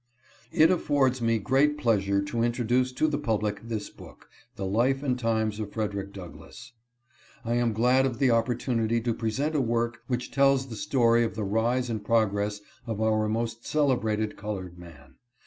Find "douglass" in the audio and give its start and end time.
6.11-6.73